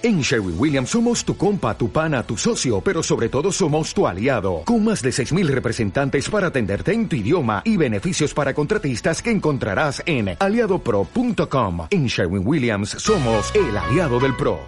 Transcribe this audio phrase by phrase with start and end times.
[0.00, 4.06] En Sherwin Williams somos tu compa, tu pana, tu socio, pero sobre todo somos tu
[4.06, 9.20] aliado, con más de 6.000 representantes para atenderte en tu idioma y beneficios para contratistas
[9.20, 11.88] que encontrarás en aliadopro.com.
[11.90, 14.60] En Sherwin Williams somos el aliado del PRO.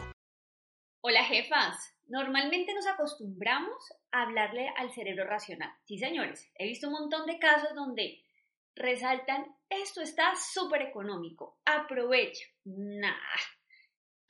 [1.00, 3.76] Hola jefas, normalmente nos acostumbramos
[4.10, 5.70] a hablarle al cerebro racional.
[5.84, 8.20] Sí señores, he visto un montón de casos donde
[8.74, 12.46] resaltan, esto está súper económico, aprovecha.
[12.64, 13.14] Nah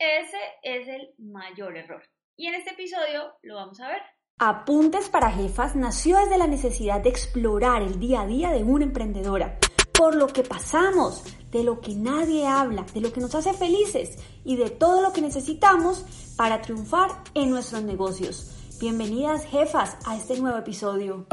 [0.01, 2.01] ese es el mayor error.
[2.35, 4.01] Y en este episodio lo vamos a ver.
[4.39, 8.85] Apuntes para Jefas nació desde la necesidad de explorar el día a día de una
[8.85, 9.59] emprendedora,
[9.93, 14.17] por lo que pasamos, de lo que nadie habla, de lo que nos hace felices
[14.43, 18.79] y de todo lo que necesitamos para triunfar en nuestros negocios.
[18.79, 21.27] Bienvenidas jefas a este nuevo episodio.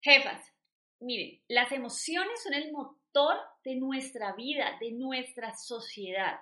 [0.00, 0.50] Jefas,
[1.00, 6.40] miren, las emociones son el motor de nuestra vida, de nuestra sociedad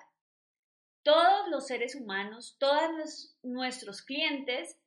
[1.02, 4.78] todos los seres humanos, todos nuestros clientes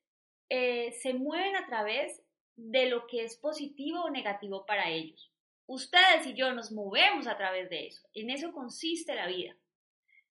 [0.49, 2.21] eh, se mueven a través
[2.55, 5.31] de lo que es positivo o negativo para ellos.
[5.65, 8.07] Ustedes y yo nos movemos a través de eso.
[8.13, 9.55] En eso consiste la vida.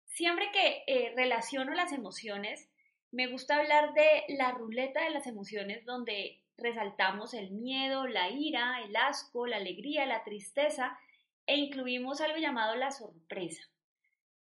[0.06, 2.70] Siempre que eh, relaciono las emociones,
[3.10, 8.80] me gusta hablar de la ruleta de las emociones donde resaltamos el miedo, la ira,
[8.84, 10.96] el asco, la alegría, la tristeza
[11.46, 13.62] e incluimos algo llamado la sorpresa.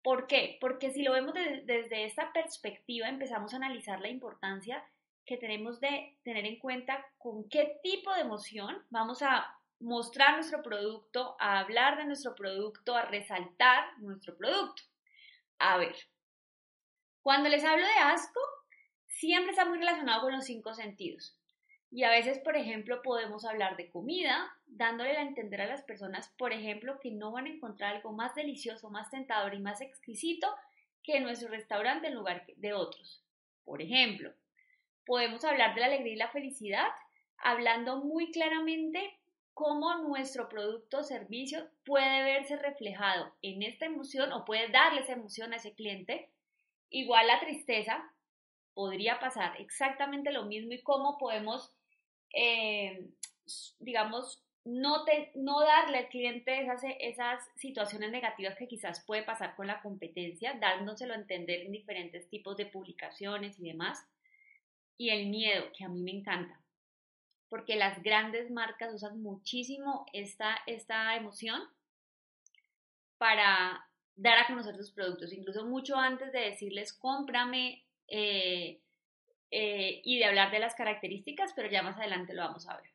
[0.06, 0.60] ¿Por qué?
[0.62, 4.88] Porque si lo vemos desde esta perspectiva, empezamos a analizar la importancia
[5.26, 10.62] que tenemos de tener en cuenta con qué tipo de emoción vamos a mostrar nuestro
[10.62, 14.84] producto, a hablar de nuestro producto, a resaltar nuestro producto.
[15.58, 15.96] A ver,
[17.24, 18.40] cuando les hablo de asco,
[19.08, 21.36] siempre está muy relacionado con los cinco sentidos.
[21.96, 26.28] Y a veces, por ejemplo, podemos hablar de comida, dándole a entender a las personas,
[26.38, 30.54] por ejemplo, que no van a encontrar algo más delicioso, más tentador y más exquisito
[31.04, 33.24] que nuestro restaurante en lugar de otros.
[33.64, 34.34] Por ejemplo,
[35.06, 36.90] podemos hablar de la alegría y la felicidad,
[37.38, 39.18] hablando muy claramente
[39.54, 45.14] cómo nuestro producto o servicio puede verse reflejado en esta emoción o puede darle esa
[45.14, 46.30] emoción a ese cliente.
[46.90, 48.04] Igual la tristeza,
[48.74, 51.72] podría pasar exactamente lo mismo y cómo podemos
[52.36, 53.08] eh,
[53.80, 59.68] digamos, no, no darle al cliente esas, esas situaciones negativas que quizás puede pasar con
[59.68, 64.06] la competencia, dándoselo a entender en diferentes tipos de publicaciones y demás.
[64.98, 66.60] Y el miedo, que a mí me encanta,
[67.50, 71.62] porque las grandes marcas usan muchísimo esta, esta emoción
[73.18, 78.82] para dar a conocer sus productos, incluso mucho antes de decirles cómprame, eh,
[79.52, 82.90] eh, y de hablar de las características, pero ya más adelante lo vamos a ver.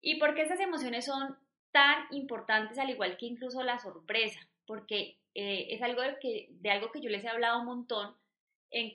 [0.00, 1.36] ¿Y por qué esas emociones son
[1.72, 4.40] tan importantes, al igual que incluso la sorpresa?
[4.66, 8.16] Porque eh, es algo de, que, de algo que yo les he hablado un montón,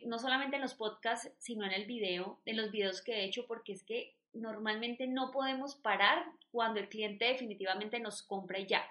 [0.05, 3.47] no solamente en los podcasts, sino en el video, en los videos que he hecho,
[3.47, 8.85] porque es que normalmente no podemos parar cuando el cliente definitivamente nos compra y ya.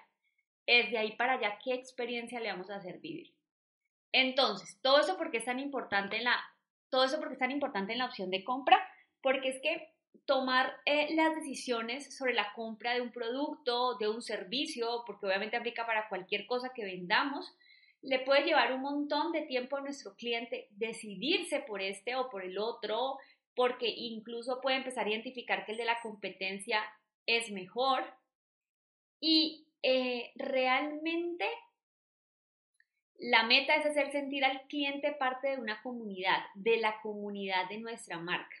[0.65, 3.33] Es de ahí para allá qué experiencia le vamos a hacer vivir.
[4.11, 6.41] Entonces, todo eso porque es tan importante en la
[6.93, 8.79] todo eso porque es tan importante en la opción de compra,
[9.23, 9.89] porque es que
[10.25, 15.57] tomar eh, las decisiones sobre la compra de un producto, de un servicio, porque obviamente
[15.57, 17.51] aplica para cualquier cosa que vendamos,
[18.03, 22.43] le puede llevar un montón de tiempo a nuestro cliente decidirse por este o por
[22.43, 23.17] el otro,
[23.55, 26.79] porque incluso puede empezar a identificar que el de la competencia
[27.25, 28.03] es mejor.
[29.19, 31.49] Y eh, realmente
[33.23, 37.77] la meta es hacer sentir al cliente parte de una comunidad, de la comunidad de
[37.77, 38.53] nuestra marca.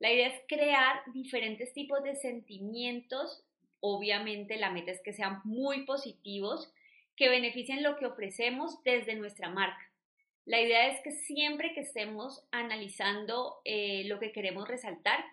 [0.00, 3.44] La idea es crear diferentes tipos de sentimientos.
[3.78, 6.72] Obviamente la meta es que sean muy positivos,
[7.14, 9.88] que beneficien lo que ofrecemos desde nuestra marca.
[10.46, 15.24] La idea es que siempre que estemos analizando eh, lo que queremos resaltar,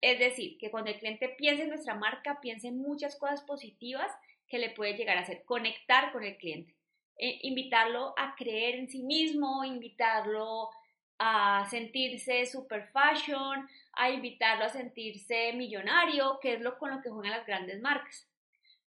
[0.00, 4.12] es decir, que cuando el cliente piense en nuestra marca, piense en muchas cosas positivas
[4.46, 6.77] que le puede llegar a hacer, conectar con el cliente.
[7.18, 10.70] Eh, invitarlo a creer en sí mismo, invitarlo
[11.18, 17.10] a sentirse super fashion, a invitarlo a sentirse millonario, que es lo con lo que
[17.10, 18.28] juegan las grandes marcas.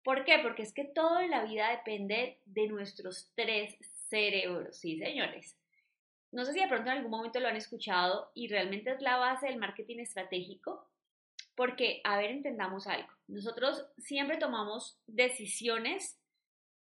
[0.03, 0.39] ¿Por qué?
[0.39, 3.77] Porque es que todo en la vida depende de nuestros tres
[4.09, 5.57] cerebros, sí, señores.
[6.31, 9.17] No sé si de pronto en algún momento lo han escuchado y realmente es la
[9.17, 10.85] base del marketing estratégico,
[11.55, 13.09] porque, a ver, entendamos algo.
[13.27, 16.19] Nosotros siempre tomamos decisiones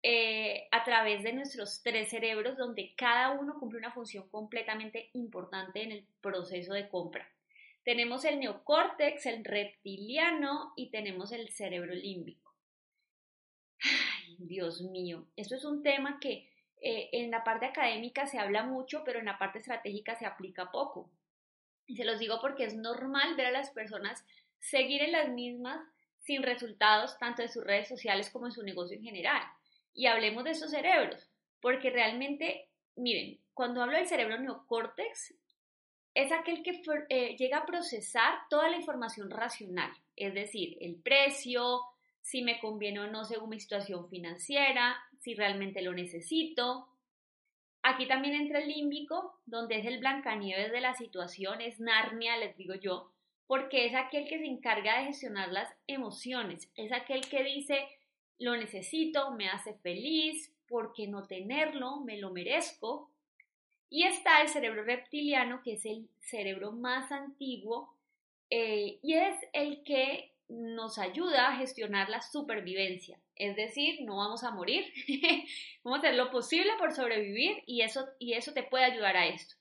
[0.07, 5.83] eh, a través de nuestros tres cerebros, donde cada uno cumple una función completamente importante
[5.83, 7.27] en el proceso de compra.
[7.85, 12.55] Tenemos el neocórtex, el reptiliano y tenemos el cerebro límbico.
[13.81, 16.51] Ay, Dios mío, esto es un tema que
[16.83, 20.71] eh, en la parte académica se habla mucho, pero en la parte estratégica se aplica
[20.71, 21.11] poco.
[21.87, 24.23] Y se los digo porque es normal ver a las personas
[24.59, 25.81] seguir en las mismas
[26.19, 29.43] sin resultados tanto en sus redes sociales como en su negocio en general.
[29.95, 31.31] Y hablemos de esos cerebros,
[31.61, 35.35] porque realmente, miren, cuando hablo del cerebro neocórtex,
[36.15, 41.81] es aquel que eh, llega a procesar toda la información racional, es decir, el precio,
[42.21, 46.89] si me conviene o no según mi situación financiera, si realmente lo necesito.
[47.83, 52.57] Aquí también entra el límbico, donde es el Blancanieves de la situación, es Narnia, les
[52.57, 53.11] digo yo,
[53.47, 57.87] porque es aquel que se encarga de gestionar las emociones, es aquel que dice,
[58.39, 62.01] lo necesito, me hace feliz, ¿por qué no tenerlo?
[62.01, 63.11] Me lo merezco.
[63.91, 67.95] Y está el cerebro reptiliano, que es el cerebro más antiguo
[68.51, 73.19] eh, y es el que nos ayuda a gestionar la supervivencia.
[73.37, 74.93] Es decir, no vamos a morir,
[75.85, 79.27] vamos a hacer lo posible por sobrevivir y eso, y eso te puede ayudar a
[79.27, 79.57] esto.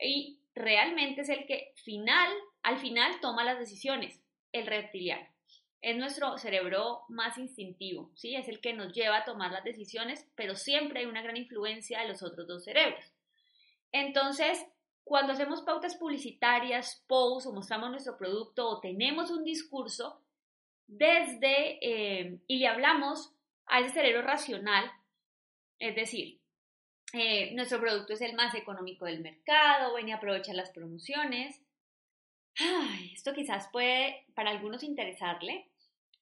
[0.00, 2.32] Y realmente es el que final,
[2.62, 4.20] al final toma las decisiones,
[4.52, 5.26] el reptiliano.
[5.84, 8.34] Es nuestro cerebro más instintivo, ¿sí?
[8.36, 12.00] Es el que nos lleva a tomar las decisiones, pero siempre hay una gran influencia
[12.00, 13.04] de los otros dos cerebros.
[13.92, 14.64] Entonces,
[15.04, 20.22] cuando hacemos pautas publicitarias, posts o mostramos nuestro producto o tenemos un discurso,
[20.86, 23.34] desde eh, y le hablamos
[23.66, 24.90] a ese cerebro racional,
[25.78, 26.40] es decir,
[27.12, 31.60] eh, nuestro producto es el más económico del mercado, ven y aprovecha las promociones.
[33.12, 35.68] esto quizás puede para algunos interesarle,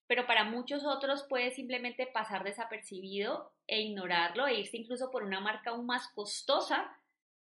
[0.07, 5.41] pero para muchos otros puede simplemente pasar desapercibido e ignorarlo e irse incluso por una
[5.41, 6.97] marca aún más costosa,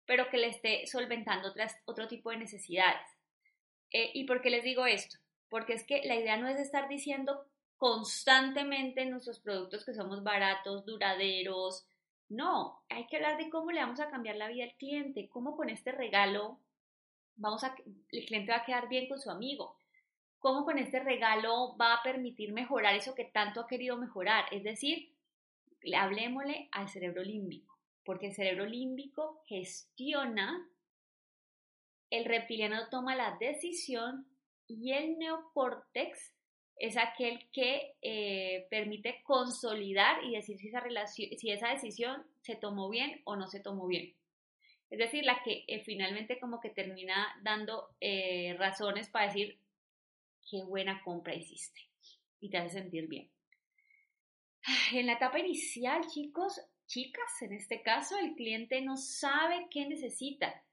[0.06, 1.54] pero que le esté solventando
[1.86, 3.08] otro tipo de necesidades.
[3.92, 5.18] Eh, ¿Y por qué les digo esto?
[5.50, 7.46] porque es que la idea no es estar diciendo
[7.78, 11.86] constantemente en nuestros productos que somos baratos, duraderos.
[12.30, 15.56] No, hay que hablar de cómo le vamos a cambiar la vida al cliente, cómo
[15.56, 16.60] con este regalo
[17.36, 17.76] vamos a,
[18.12, 19.78] el cliente va a quedar bien con su amigo,
[20.40, 24.46] cómo con este regalo va a permitir mejorar eso que tanto ha querido mejorar.
[24.52, 25.12] Es decir,
[25.96, 30.68] hablemosle al cerebro límbico, porque el cerebro límbico gestiona,
[32.10, 34.26] el reptiliano toma la decisión
[34.68, 36.34] y el neocórtex
[36.80, 42.56] es aquel que eh, permite consolidar y decir si esa, relación, si esa decisión se
[42.56, 44.14] tomó bien o no se tomó bien.
[44.90, 49.58] Es decir, la que eh, finalmente como que termina dando eh, razones para decir
[50.50, 51.80] qué buena compra hiciste
[52.40, 53.32] y te hace sentir bien.
[54.94, 60.64] En la etapa inicial, chicos, chicas, en este caso, el cliente no sabe qué necesita.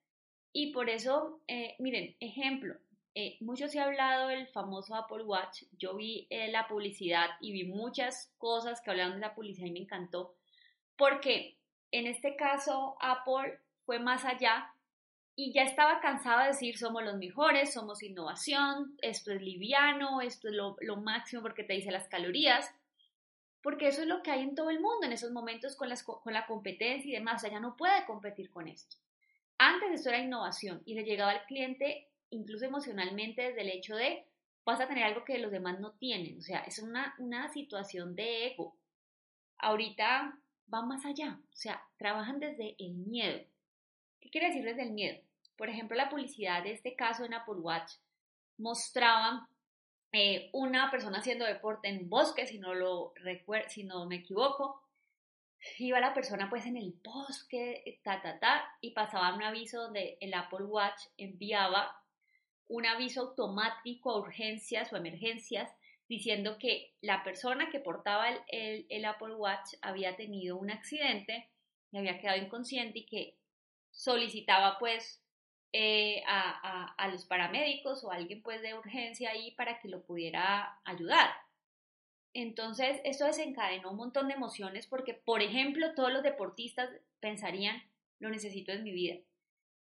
[0.53, 1.43] Y por eso,
[1.79, 2.77] miren, ejemplo,
[3.17, 5.63] eh, mucho se ha hablado del famoso Apple Watch.
[5.79, 9.73] Yo vi eh, la publicidad y vi muchas cosas que hablaban de la publicidad y
[9.73, 10.35] me encantó.
[10.97, 11.59] Porque
[11.93, 14.74] en este caso Apple fue más allá
[15.37, 20.49] y ya estaba cansado de decir somos los mejores, somos innovación, esto es liviano, esto
[20.49, 22.73] es lo, máximo porque te dice las calorías.
[23.61, 26.03] Porque eso es lo que hay en todo el mundo en esos momentos con, las,
[26.03, 27.37] con la competencia y demás.
[27.37, 28.97] O sea, ya no puede competir con esto.
[29.57, 34.27] Antes esto era innovación y le llegaba al cliente incluso emocionalmente desde el hecho de
[34.65, 36.39] vas a tener algo que los demás no tienen.
[36.39, 38.77] O sea, es una, una situación de ego.
[39.59, 40.39] Ahorita
[40.73, 41.41] va más allá.
[41.53, 43.41] O sea, trabajan desde el miedo.
[44.25, 45.21] ¿Qué quiere decir desde el miedo?
[45.55, 47.93] Por ejemplo, la publicidad de este caso en Apple Watch
[48.57, 49.51] mostraba
[50.13, 53.13] eh, una persona haciendo deporte en bosque, si no, lo
[53.69, 54.81] si no me equivoco.
[55.79, 60.17] Iba la persona pues en el bosque, ta, ta, ta, y pasaba un aviso donde
[60.23, 62.03] el Apple Watch enviaba
[62.69, 65.71] un aviso automático a urgencias o emergencias
[66.09, 71.51] diciendo que la persona que portaba el, Apple Watch había tenido un accidente
[71.93, 73.37] y había quedado inconsciente y que
[73.95, 75.23] solicitaba pues
[75.73, 80.81] eh, a, a, los paramédicos o alguien pues de urgencia ahí para que lo pudiera
[80.85, 81.31] ayudar.
[82.33, 87.83] Entonces, esto desencadenó un montón de emociones porque, por ejemplo, todos los deportistas pensarían,
[88.19, 89.17] lo necesito en mi vida.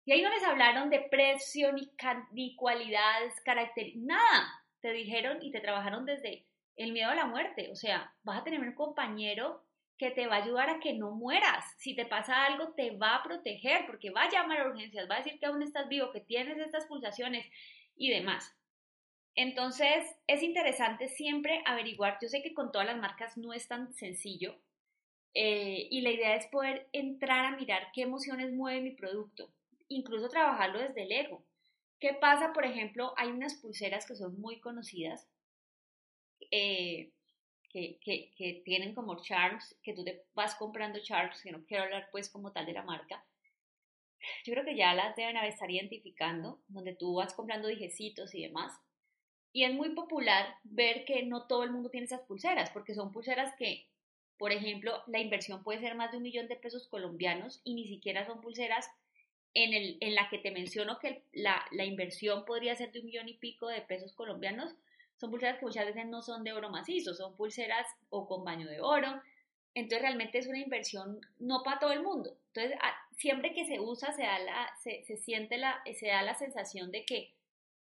[0.05, 1.91] Y ahí no les hablaron de precio, ni,
[2.31, 4.63] ni cualidades, características, nada.
[4.79, 6.45] Te dijeron y te trabajaron desde
[6.77, 7.69] el miedo a la muerte.
[7.71, 9.66] O sea, vas a tener un compañero
[9.97, 11.65] que te va a ayudar a que no mueras.
[11.77, 15.15] Si te pasa algo, te va a proteger porque va a llamar a urgencias, va
[15.15, 17.45] a decir que aún estás vivo, que tienes estas pulsaciones
[17.95, 18.55] y demás.
[19.35, 22.17] Entonces, es interesante siempre averiguar.
[22.21, 24.59] Yo sé que con todas las marcas no es tan sencillo.
[25.33, 29.51] Eh, y la idea es poder entrar a mirar qué emociones mueve mi producto
[29.89, 31.43] incluso trabajarlo desde el ego.
[31.99, 32.53] ¿Qué pasa?
[32.53, 35.27] Por ejemplo, hay unas pulseras que son muy conocidas,
[36.51, 37.11] eh,
[37.77, 41.83] que, que, que, tienen como charms, que tú te vas comprando charms, que no quiero
[41.83, 43.23] hablar pues como tal de la marca,
[44.43, 48.73] yo creo que ya las deben estar identificando, donde tú vas comprando dijecitos y demás.
[49.53, 53.11] Y es muy popular ver que no todo el mundo tiene esas pulseras, porque son
[53.11, 53.87] pulseras que,
[54.39, 57.87] por ejemplo, la inversión puede ser más de un millón de pesos colombianos y ni
[57.87, 58.89] siquiera son pulseras
[59.53, 63.05] en, el, en la que te menciono que la, la inversión podría ser de un
[63.05, 64.75] millón y pico de pesos colombianos.
[65.17, 68.67] Son pulseras que muchas veces no son de oro macizo, son pulseras o con baño
[68.67, 69.21] de oro.
[69.73, 72.37] Entonces realmente es una inversión no para todo el mundo.
[72.53, 72.77] Entonces
[73.17, 76.91] siempre que se usa se, da la, se, se, siente la, se da la sensación
[76.91, 77.33] de que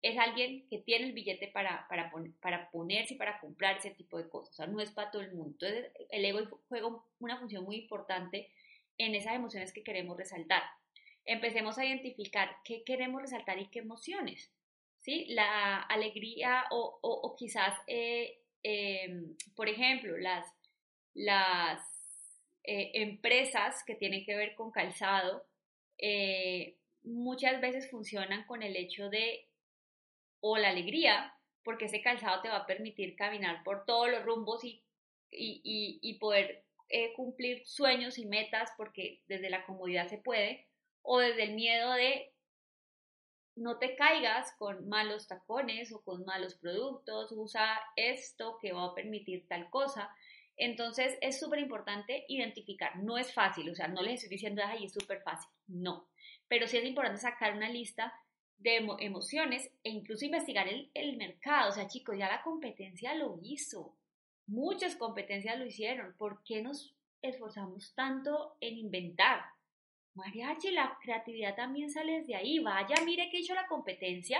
[0.01, 2.11] es alguien que tiene el billete para, para,
[2.41, 4.53] para ponerse y para comprar ese tipo de cosas.
[4.53, 5.51] O sea, no es para todo el mundo.
[5.51, 6.87] Entonces, el ego juega
[7.19, 8.51] una función muy importante
[8.97, 10.63] en esas emociones que queremos resaltar.
[11.25, 14.51] Empecemos a identificar qué queremos resaltar y qué emociones.
[15.01, 15.25] ¿Sí?
[15.29, 19.09] La alegría o, o, quizás, eh, eh,
[19.55, 20.45] por ejemplo, las,
[21.13, 21.81] las
[22.63, 25.43] eh, empresas que tienen que ver con calzado
[25.97, 29.47] eh, muchas veces funcionan con el hecho de
[30.39, 34.63] o la alegría, porque ese calzado te va a permitir caminar por todos los rumbos
[34.63, 34.83] y,
[35.31, 40.67] y, y, poder eh, cumplir sueños y metas, porque desde la comodidad se puede,
[41.03, 42.33] o desde el miedo de
[43.55, 48.95] no te caigas con malos tacones o con malos productos, usa esto que va a
[48.95, 50.09] permitir tal cosa.
[50.57, 54.85] Entonces es súper importante identificar, no es fácil, o sea, no les estoy diciendo, ay,
[54.85, 56.07] es súper fácil, no,
[56.47, 58.13] pero sí es importante sacar una lista
[58.57, 63.39] de emociones e incluso investigar el, el mercado, o sea, chicos, ya la competencia lo
[63.41, 63.95] hizo,
[64.45, 69.41] muchas competencias lo hicieron, ¿por qué nos esforzamos tanto en inventar?
[70.15, 74.39] Mariachi, la creatividad también sale desde ahí, vaya, mire que hizo la competencia,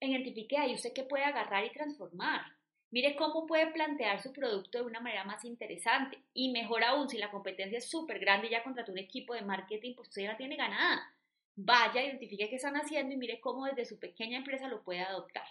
[0.00, 2.42] identifique ahí usted qué puede agarrar y transformar.
[2.92, 6.18] Mire cómo puede plantear su producto de una manera más interesante.
[6.34, 9.42] Y mejor aún, si la competencia es súper grande y ya contrató un equipo de
[9.42, 11.14] marketing, pues usted ya la tiene ganada.
[11.54, 15.44] Vaya, identifique qué están haciendo y mire cómo desde su pequeña empresa lo puede adoptar.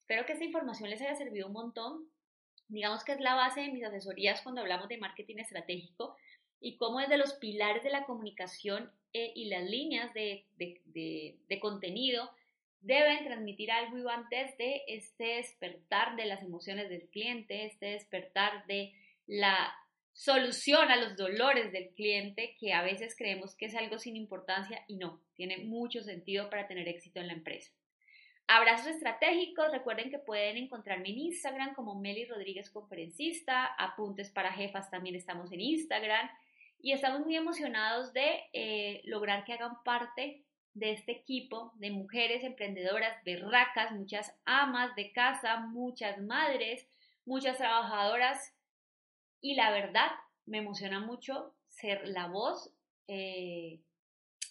[0.00, 2.10] Espero que esta información les haya servido un montón.
[2.68, 6.16] Digamos que es la base de mis asesorías cuando hablamos de marketing estratégico
[6.60, 12.30] y cómo desde los pilares de la comunicación eh, y las líneas de, de, contenido
[12.80, 18.66] deben transmitir algo y antes de este despertar de las emociones del cliente, este despertar
[18.66, 18.92] de
[19.26, 19.74] la
[20.12, 24.84] solución a los dolores del cliente que a veces creemos que es algo sin importancia
[24.86, 27.72] y no, tiene mucho sentido para tener éxito en la empresa.
[28.46, 34.90] Abrazos estratégicos, recuerden que pueden encontrarme en Instagram como Meli Rodríguez Conferencista, Apuntes para Jefas
[34.90, 36.28] también estamos en Instagram
[36.82, 40.44] y estamos muy emocionados de eh, lograr que hagan parte
[40.74, 46.86] de este equipo de mujeres emprendedoras berracas, muchas amas de casa, muchas madres,
[47.24, 48.54] muchas trabajadoras
[49.40, 50.10] y la verdad
[50.46, 52.72] me emociona mucho ser la voz
[53.08, 53.80] eh,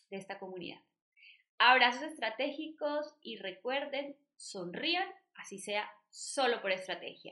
[0.09, 0.79] de esta comunidad.
[1.57, 7.27] Abrazos estratégicos y recuerden, sonrían, así sea solo por estrategia.